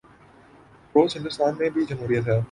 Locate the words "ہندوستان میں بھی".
1.15-1.85